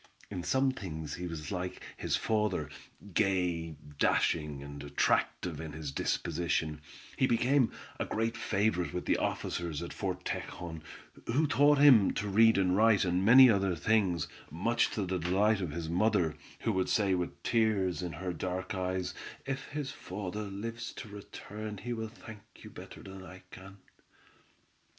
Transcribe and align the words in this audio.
In 0.31 0.41
some 0.41 0.71
things 0.71 1.13
he 1.17 1.27
was 1.27 1.51
like 1.51 1.79
his 1.95 2.15
father; 2.15 2.71
gay, 3.13 3.75
dashing, 3.99 4.63
and 4.63 4.83
attractive 4.83 5.61
in 5.61 5.73
his 5.73 5.91
disposition, 5.91 6.81
he 7.17 7.27
became 7.27 7.71
a 7.99 8.05
great 8.05 8.35
favorite 8.35 8.93
with 8.95 9.05
the 9.05 9.17
officers 9.17 9.79
at 9.83 9.93
Fort 9.93 10.25
Tejon, 10.25 10.81
who 11.27 11.45
taught 11.45 11.77
him 11.77 12.13
to 12.15 12.27
read 12.27 12.57
and 12.57 12.75
write 12.75 13.05
and 13.05 13.23
many 13.23 13.47
other 13.47 13.75
things, 13.75 14.27
much 14.49 14.89
to 14.89 15.05
the 15.05 15.19
delight 15.19 15.61
of 15.61 15.69
his 15.69 15.87
mother, 15.87 16.35
who 16.61 16.71
would 16.71 16.89
say 16.89 17.13
with 17.13 17.43
tears 17.43 18.01
in 18.01 18.13
her 18.13 18.33
dark 18.33 18.73
eyes: 18.73 19.13
"If 19.45 19.67
his 19.67 19.91
father 19.91 20.45
lives 20.45 20.91
to 20.93 21.09
return 21.09 21.77
he 21.77 21.93
will 21.93 22.09
thank 22.09 22.39
you 22.63 22.71
better 22.71 23.03
than 23.03 23.23
I 23.23 23.43
can." 23.51 23.77